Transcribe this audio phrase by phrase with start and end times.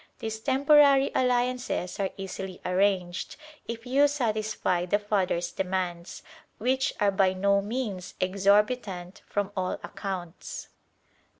[0.17, 3.35] These temporary alliances are easily arranged,
[3.67, 6.23] if you satisfy the father's demands,
[6.57, 10.69] which are by no means exorbitant from all accounts.